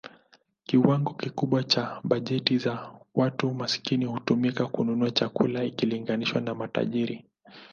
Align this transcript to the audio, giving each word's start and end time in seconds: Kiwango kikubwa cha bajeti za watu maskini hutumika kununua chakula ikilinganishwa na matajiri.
Kiwango 0.65 1.13
kikubwa 1.13 1.63
cha 1.63 2.01
bajeti 2.03 2.57
za 2.57 2.91
watu 3.15 3.53
maskini 3.53 4.05
hutumika 4.05 4.67
kununua 4.67 5.11
chakula 5.11 5.63
ikilinganishwa 5.63 6.41
na 6.41 6.55
matajiri. 6.55 7.25